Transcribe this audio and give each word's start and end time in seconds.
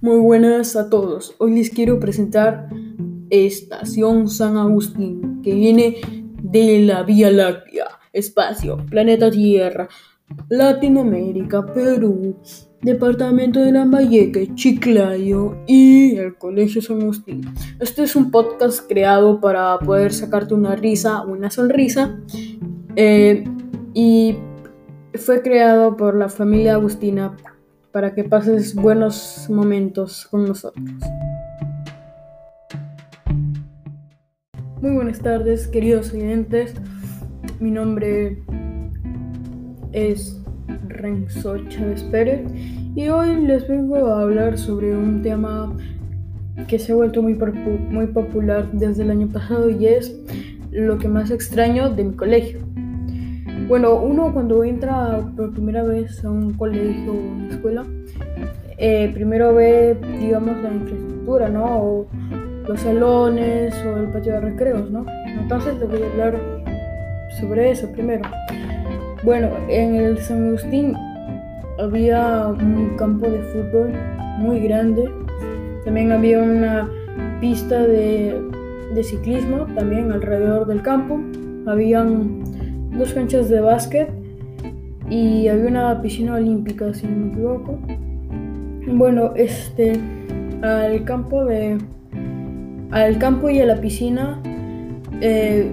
Muy 0.00 0.20
buenas 0.20 0.76
a 0.76 0.88
todos. 0.88 1.34
Hoy 1.38 1.56
les 1.56 1.70
quiero 1.70 1.98
presentar 1.98 2.68
Estación 3.30 4.28
San 4.28 4.56
Agustín, 4.56 5.42
que 5.42 5.54
viene 5.54 5.96
de 6.40 6.80
la 6.82 7.02
Vía 7.02 7.32
Láctea, 7.32 7.86
espacio, 8.12 8.76
planeta 8.88 9.32
Tierra, 9.32 9.88
Latinoamérica, 10.48 11.66
Perú, 11.66 12.36
Departamento 12.80 13.58
de 13.58 13.72
Lambayeque, 13.72 14.54
Chiclayo 14.54 15.56
y 15.66 16.16
el 16.16 16.36
Colegio 16.36 16.80
San 16.80 17.02
Agustín. 17.02 17.42
Este 17.80 18.04
es 18.04 18.14
un 18.14 18.30
podcast 18.30 18.86
creado 18.88 19.40
para 19.40 19.80
poder 19.80 20.12
sacarte 20.12 20.54
una 20.54 20.76
risa, 20.76 21.22
una 21.22 21.50
sonrisa, 21.50 22.20
eh, 22.94 23.42
y 23.94 24.36
fue 25.14 25.42
creado 25.42 25.96
por 25.96 26.16
la 26.16 26.28
familia 26.28 26.74
Agustina 26.74 27.34
para 27.94 28.12
que 28.12 28.24
pases 28.24 28.74
buenos 28.74 29.46
momentos 29.48 30.26
con 30.26 30.48
nosotros. 30.48 30.84
Muy 34.80 34.96
buenas 34.96 35.20
tardes, 35.20 35.68
queridos 35.68 36.12
oyentes. 36.12 36.74
Mi 37.60 37.70
nombre 37.70 38.42
es 39.92 40.42
Renzo 40.88 41.56
Chávez 41.68 42.02
Pérez 42.10 42.40
y 42.96 43.06
hoy 43.10 43.46
les 43.46 43.68
vengo 43.68 44.08
a 44.08 44.22
hablar 44.22 44.58
sobre 44.58 44.96
un 44.96 45.22
tema 45.22 45.72
que 46.66 46.80
se 46.80 46.90
ha 46.90 46.96
vuelto 46.96 47.22
muy, 47.22 47.34
muy 47.34 48.08
popular 48.08 48.72
desde 48.72 49.04
el 49.04 49.12
año 49.12 49.28
pasado 49.28 49.70
y 49.70 49.86
es 49.86 50.18
lo 50.72 50.98
que 50.98 51.06
más 51.06 51.30
extraño 51.30 51.90
de 51.90 52.02
mi 52.02 52.16
colegio. 52.16 52.58
Bueno, 53.66 53.94
uno 53.94 54.30
cuando 54.32 54.62
entra 54.62 55.22
por 55.36 55.52
primera 55.54 55.82
vez 55.82 56.22
a 56.22 56.30
un 56.30 56.52
colegio 56.52 57.12
o 57.12 57.16
una 57.16 57.48
escuela, 57.48 57.84
eh, 58.76 59.10
primero 59.14 59.54
ve, 59.54 59.96
digamos, 60.20 60.62
la 60.62 60.70
infraestructura, 60.70 61.48
¿no? 61.48 61.64
O 61.64 62.06
los 62.68 62.80
salones 62.80 63.74
o 63.86 63.96
el 63.96 64.08
patio 64.08 64.34
de 64.34 64.40
recreos, 64.40 64.90
¿no? 64.90 65.06
Entonces 65.26 65.78
les 65.78 65.88
voy 65.88 66.02
a 66.02 66.06
hablar 66.10 66.40
sobre 67.40 67.70
eso 67.70 67.90
primero. 67.92 68.22
Bueno, 69.22 69.48
en 69.68 69.94
el 69.94 70.18
San 70.18 70.48
Agustín 70.48 70.94
había 71.78 72.48
un 72.48 72.96
campo 72.98 73.30
de 73.30 73.38
fútbol 73.44 73.92
muy 74.38 74.60
grande. 74.60 75.10
También 75.86 76.12
había 76.12 76.42
una 76.42 76.90
pista 77.40 77.78
de, 77.78 78.38
de 78.94 79.04
ciclismo 79.04 79.66
también 79.74 80.12
alrededor 80.12 80.66
del 80.66 80.82
campo. 80.82 81.18
Habían 81.66 82.42
dos 82.96 83.12
canchas 83.12 83.48
de 83.48 83.60
básquet 83.60 84.08
y 85.10 85.48
había 85.48 85.66
una 85.66 86.00
piscina 86.00 86.34
olímpica, 86.34 86.92
si 86.94 87.06
no 87.06 87.16
me 87.16 87.32
equivoco. 87.32 87.78
Bueno, 88.86 89.32
este, 89.36 89.98
al 90.62 91.04
campo 91.04 91.44
de, 91.44 91.78
al 92.90 93.18
campo 93.18 93.48
y 93.48 93.60
a 93.60 93.66
la 93.66 93.80
piscina, 93.80 94.40
eh, 95.20 95.70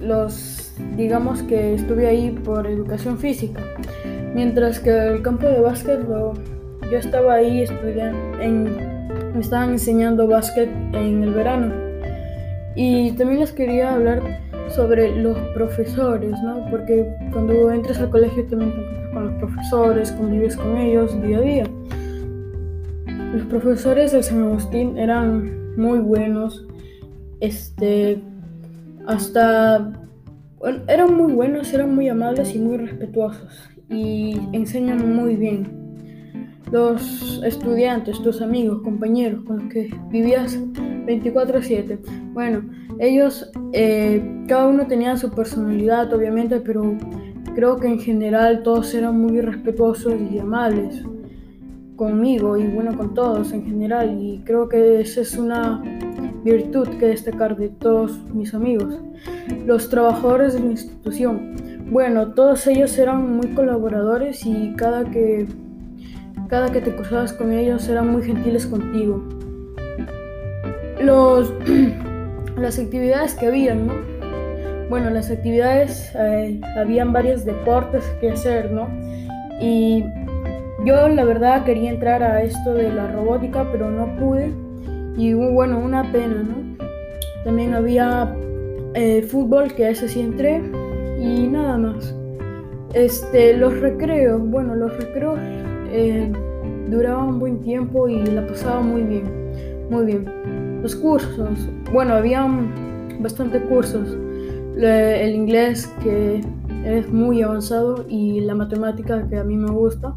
los, 0.00 0.74
digamos 0.96 1.42
que 1.42 1.74
estuve 1.74 2.06
ahí 2.06 2.30
por 2.30 2.66
educación 2.66 3.18
física, 3.18 3.60
mientras 4.34 4.80
que 4.80 4.90
el 4.90 5.22
campo 5.22 5.46
de 5.46 5.60
básquet 5.60 6.00
yo 6.90 6.98
estaba 6.98 7.34
ahí 7.34 7.62
estudiando, 7.62 8.40
en, 8.40 8.64
me 9.34 9.40
estaban 9.40 9.70
enseñando 9.70 10.26
básquet 10.26 10.68
en 10.92 11.22
el 11.22 11.32
verano. 11.32 11.83
Y 12.76 13.12
también 13.12 13.40
les 13.40 13.52
quería 13.52 13.94
hablar 13.94 14.22
sobre 14.68 15.14
los 15.14 15.38
profesores, 15.54 16.32
¿no? 16.42 16.66
Porque 16.70 17.06
cuando 17.32 17.70
entras 17.70 17.98
al 17.98 18.10
colegio 18.10 18.44
también 18.46 18.72
te 18.72 19.10
con 19.12 19.26
los 19.26 19.34
profesores, 19.34 20.12
convives 20.12 20.56
con 20.56 20.76
ellos 20.76 21.20
día 21.22 21.38
a 21.38 21.40
día. 21.40 21.64
Los 23.32 23.46
profesores 23.46 24.12
de 24.12 24.22
San 24.22 24.42
Agustín 24.42 24.98
eran 24.98 25.76
muy 25.76 25.98
buenos, 26.00 26.66
este, 27.40 28.20
hasta, 29.06 29.92
bueno, 30.58 30.80
eran 30.88 31.14
muy 31.14 31.32
buenos, 31.32 31.72
eran 31.72 31.94
muy 31.94 32.08
amables 32.08 32.54
y 32.54 32.58
muy 32.58 32.76
respetuosos 32.78 33.70
y 33.88 34.38
enseñan 34.52 35.14
muy 35.14 35.36
bien. 35.36 35.83
Los 36.74 37.40
estudiantes, 37.44 38.20
tus 38.20 38.42
amigos, 38.42 38.82
compañeros 38.82 39.44
con 39.44 39.60
los 39.60 39.72
que 39.72 39.94
vivías 40.10 40.58
24/7, 41.06 42.00
bueno, 42.32 42.68
ellos, 42.98 43.48
eh, 43.72 44.44
cada 44.48 44.66
uno 44.66 44.84
tenía 44.88 45.16
su 45.16 45.30
personalidad, 45.30 46.12
obviamente, 46.12 46.58
pero 46.58 46.98
creo 47.54 47.76
que 47.76 47.86
en 47.86 48.00
general 48.00 48.64
todos 48.64 48.92
eran 48.92 49.20
muy 49.20 49.40
respetuosos 49.40 50.14
y 50.32 50.40
amables 50.40 51.00
conmigo 51.94 52.56
y 52.56 52.66
bueno, 52.66 52.96
con 52.96 53.14
todos 53.14 53.52
en 53.52 53.64
general. 53.64 54.18
Y 54.20 54.42
creo 54.44 54.68
que 54.68 55.00
esa 55.00 55.20
es 55.20 55.38
una 55.38 55.80
virtud 56.42 56.88
que 56.98 57.06
destacar 57.06 57.56
de 57.56 57.68
todos 57.68 58.20
mis 58.34 58.52
amigos. 58.52 58.98
Los 59.64 59.88
trabajadores 59.90 60.54
de 60.54 60.58
la 60.58 60.70
institución. 60.72 61.54
Bueno, 61.92 62.32
todos 62.32 62.66
ellos 62.66 62.98
eran 62.98 63.36
muy 63.36 63.54
colaboradores 63.54 64.44
y 64.44 64.74
cada 64.76 65.04
que, 65.04 65.46
cada 66.54 66.70
que 66.70 66.80
te 66.80 66.94
cruzabas 66.94 67.32
con 67.32 67.50
ellos 67.50 67.88
eran 67.88 68.12
muy 68.12 68.22
gentiles 68.22 68.64
contigo. 68.64 69.20
Los 71.00 71.52
las 72.56 72.78
actividades 72.78 73.34
que 73.34 73.48
habían, 73.48 73.88
¿no? 73.88 73.94
Bueno, 74.88 75.10
las 75.10 75.32
actividades, 75.32 76.12
eh, 76.14 76.60
habían 76.76 77.12
varios 77.12 77.44
deportes 77.44 78.04
que 78.20 78.30
hacer, 78.30 78.70
¿no? 78.70 78.86
Y 79.60 80.04
yo 80.84 81.08
la 81.08 81.24
verdad 81.24 81.64
quería 81.64 81.90
entrar 81.90 82.22
a 82.22 82.40
esto 82.44 82.72
de 82.72 82.92
la 82.92 83.10
robótica, 83.10 83.66
pero 83.72 83.90
no 83.90 84.14
pude. 84.16 84.52
Y 85.16 85.34
bueno, 85.34 85.80
una 85.80 86.12
pena, 86.12 86.36
¿no? 86.36 86.86
También 87.42 87.74
había 87.74 88.32
eh, 88.94 89.22
fútbol, 89.22 89.74
que 89.74 89.86
a 89.86 89.90
ese 89.90 90.06
sí 90.06 90.20
entré. 90.20 90.62
Y 91.18 91.48
nada 91.48 91.78
más. 91.78 92.14
Este, 92.92 93.56
los 93.56 93.76
recreos, 93.80 94.40
bueno, 94.40 94.76
los 94.76 94.96
recreos 94.96 95.40
eh, 95.90 96.32
duraban 96.94 97.28
un 97.28 97.38
buen 97.38 97.60
tiempo 97.60 98.08
y 98.08 98.24
la 98.24 98.46
pasaba 98.46 98.80
muy 98.80 99.02
bien, 99.02 99.24
muy 99.90 100.06
bien. 100.06 100.80
Los 100.82 100.96
cursos, 100.96 101.68
bueno, 101.92 102.14
habían 102.14 103.20
bastante 103.20 103.60
cursos. 103.60 104.16
El 104.76 105.34
inglés 105.34 105.92
que 106.02 106.40
es 106.84 107.10
muy 107.10 107.42
avanzado 107.42 108.04
y 108.08 108.40
la 108.40 108.54
matemática 108.54 109.26
que 109.28 109.36
a 109.36 109.44
mí 109.44 109.56
me 109.56 109.70
gusta. 109.70 110.14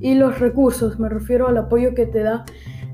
Y 0.00 0.14
los 0.14 0.38
recursos, 0.38 0.98
me 0.98 1.08
refiero 1.08 1.48
al 1.48 1.58
apoyo 1.58 1.94
que 1.94 2.06
te 2.06 2.22
da 2.22 2.44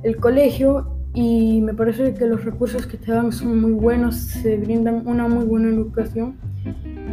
el 0.03 0.17
colegio 0.17 0.97
y 1.15 1.61
me 1.63 1.73
parece 1.73 2.15
que 2.15 2.27
los 2.27 2.45
recursos 2.45 2.87
que 2.87 2.97
te 2.97 3.13
dan 3.13 3.33
son 3.33 3.61
muy 3.61 3.73
buenos, 3.73 4.17
se 4.17 4.57
brindan 4.57 5.07
una 5.07 5.29
muy 5.29 5.45
buena 5.45 5.69
educación 5.69 6.37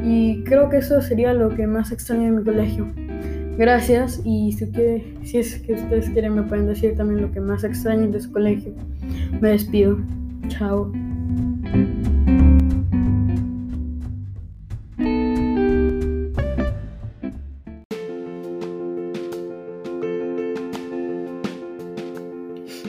y 0.04 0.44
creo 0.44 0.70
que 0.70 0.78
eso 0.78 1.02
sería 1.02 1.34
lo 1.34 1.50
que 1.50 1.68
más 1.68 1.92
extraño 1.92 2.24
en 2.24 2.36
mi 2.38 2.44
colegio. 2.44 2.88
Gracias 3.58 4.20
y 4.26 4.52
si, 4.52 5.38
es 5.38 5.60
que 5.60 5.74
ustedes 5.74 6.10
quieren 6.10 6.34
me 6.34 6.44
pueden 6.44 6.66
decir 6.66 6.96
también 6.96 7.22
lo 7.22 7.32
que 7.32 7.40
más 7.40 7.64
extraño 7.64 8.10
de 8.10 8.20
su 8.20 8.32
colegio. 8.32 8.74
Me 9.42 9.50
despido. 9.50 10.00
Chao. 10.48 10.92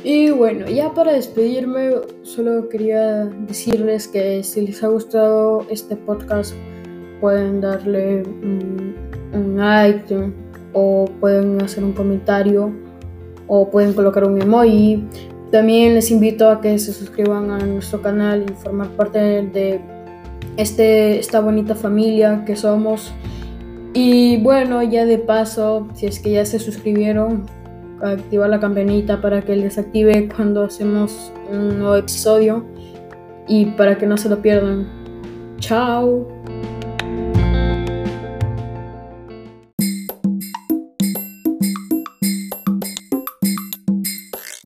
Y 0.02 0.30
bueno, 0.30 0.66
ya 0.68 0.92
para 0.94 1.12
despedirme, 1.12 1.92
solo 2.22 2.68
quería 2.70 3.26
decirles 3.26 4.08
que 4.08 4.42
si 4.42 4.66
les 4.66 4.82
ha 4.82 4.88
gustado 4.88 5.66
este 5.70 5.96
podcast, 5.96 6.54
pueden 7.20 7.60
darle 7.60 8.22
un 8.22 9.56
like, 9.56 10.43
o 10.74 11.06
pueden 11.20 11.62
hacer 11.62 11.82
un 11.82 11.92
comentario 11.92 12.72
o 13.46 13.70
pueden 13.70 13.94
colocar 13.94 14.24
un 14.24 14.40
emoji. 14.40 15.04
También 15.50 15.94
les 15.94 16.10
invito 16.10 16.50
a 16.50 16.60
que 16.60 16.78
se 16.78 16.92
suscriban 16.92 17.50
a 17.50 17.58
nuestro 17.58 18.02
canal 18.02 18.44
y 18.48 18.52
formar 18.54 18.88
parte 18.90 19.18
de 19.18 19.80
este, 20.56 21.18
esta 21.18 21.40
bonita 21.40 21.74
familia 21.74 22.44
que 22.44 22.56
somos. 22.56 23.12
Y 23.94 24.38
bueno, 24.38 24.82
ya 24.82 25.06
de 25.06 25.18
paso, 25.18 25.88
si 25.94 26.06
es 26.06 26.18
que 26.18 26.32
ya 26.32 26.44
se 26.44 26.58
suscribieron, 26.58 27.46
activar 28.02 28.50
la 28.50 28.60
campanita 28.60 29.20
para 29.20 29.42
que 29.42 29.56
les 29.56 29.78
active 29.78 30.28
cuando 30.34 30.64
hacemos 30.64 31.32
un 31.50 31.78
nuevo 31.78 31.96
episodio 31.96 32.64
y 33.46 33.66
para 33.66 33.96
que 33.96 34.06
no 34.06 34.16
se 34.16 34.28
lo 34.28 34.42
pierdan. 34.42 34.88
Chao. 35.58 36.26